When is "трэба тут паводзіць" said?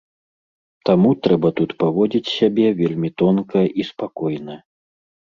1.27-2.29